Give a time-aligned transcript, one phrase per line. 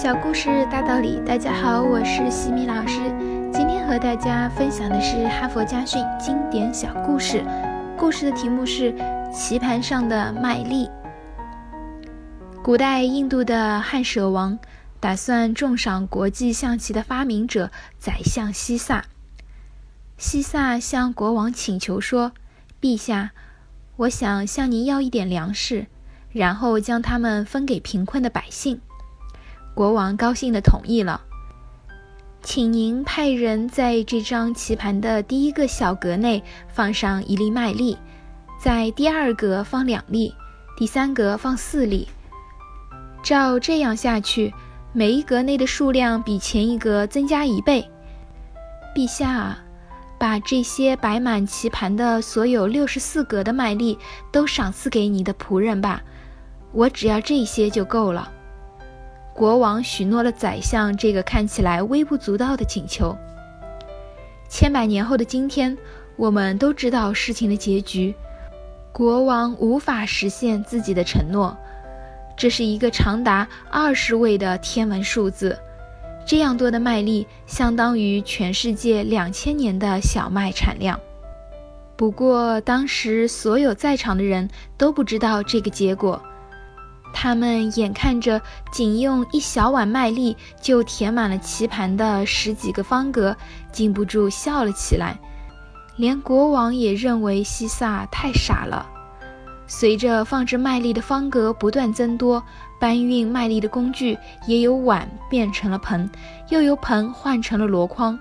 [0.00, 3.00] 小故事大道理，大家好，我是西米老师。
[3.52, 7.44] 今天和大家分享的是《哈佛家训》经典小故事。
[7.98, 8.92] 故事的题目是
[9.32, 10.86] 《棋盘上的麦粒》。
[12.62, 14.56] 古代印度的汉舍王
[15.00, 19.04] 打算重赏国际象棋的发明者宰相西萨。
[20.16, 22.30] 西萨向国王请求说
[22.80, 23.32] ：“陛下，
[23.96, 25.88] 我想向您要一点粮食，
[26.30, 28.80] 然后将它们分给贫困的百姓。”
[29.78, 31.20] 国王高兴地同意了，
[32.42, 37.96] 请您派人在这张棋盘的第一个小格内放上一粒麦粒，
[38.60, 40.34] 在第二格放两粒，
[40.76, 42.08] 第三格放四粒。
[43.22, 44.52] 照这样下去，
[44.92, 47.88] 每一格内的数量比前一格增加一倍。
[48.96, 49.56] 陛下，
[50.18, 53.96] 把这些摆满棋盘的所有六十四格的麦粒
[54.32, 56.02] 都赏赐给你的仆人吧，
[56.72, 58.32] 我只要这些就够了。
[59.38, 63.16] 国王许诺了宰相这个看起来微不足道的请求。
[64.48, 65.78] 千百年后的今天，
[66.16, 68.12] 我们都知道事情的结局：
[68.90, 71.56] 国王无法实现自己的承诺。
[72.36, 75.56] 这是一个长达二十位的天文数字，
[76.26, 80.98] 这样多的麦粒相当于全世界两千年的小麦产量。
[81.94, 86.20] 不过，当时所有在场的人都不知道这个结果。
[87.20, 93.36] 他们眼看着仅用一小碗麦粒就填满了棋盘的十几个方格，
[93.72, 95.18] 禁不住笑了起来。
[95.96, 98.86] 连国王也认为西萨太傻了。
[99.66, 102.40] 随着放置麦粒的方格不断增多，
[102.78, 106.08] 搬运麦粒的工具也由碗变成了盆，
[106.50, 108.16] 又由盆换成了箩筐。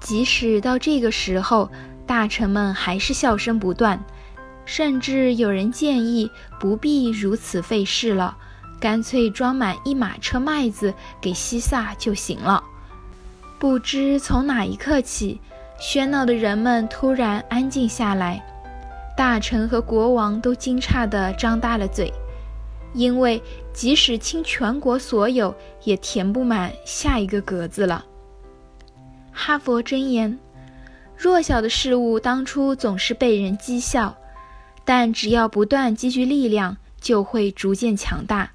[0.00, 1.70] 即使到这个时候，
[2.06, 4.02] 大臣们还是笑声不断。
[4.68, 6.30] 甚至有人建议
[6.60, 8.36] 不必如此费事了，
[8.78, 12.62] 干脆装满一马车麦子给西萨就行了。
[13.58, 15.40] 不知从哪一刻起，
[15.80, 18.44] 喧闹的人们突然安静下来，
[19.16, 22.12] 大臣和国王都惊诧地张大了嘴，
[22.92, 23.42] 因为
[23.72, 28.04] 即使倾全国所有，也填不满下一个格子了。
[29.32, 30.38] 哈佛箴言：
[31.16, 34.14] 弱小的事物当初总是被人讥笑。
[34.88, 38.52] 但只要不断积聚力量，就会逐渐强大。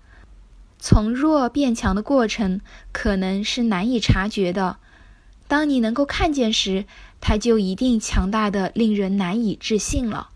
[0.79, 2.59] 从弱变强的过程
[2.91, 4.77] 可能是难以察觉的，
[5.47, 6.85] 当你能够看见时，
[7.21, 10.31] 它就一定强大的令人难以置信了。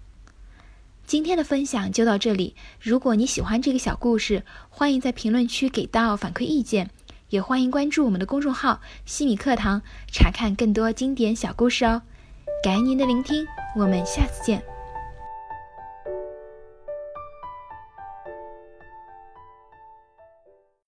[1.07, 2.53] 今天的分享就到这里。
[2.79, 6.91] 如果你喜欢这个小故事，欢迎在评论区给到反馈意见，
[7.29, 9.81] 也欢迎关注我们的公众号“西米课堂”，
[10.13, 12.03] 查看更多经典小故事哦。
[12.63, 13.43] 感谢您的聆听，
[13.75, 14.76] 我们下次见。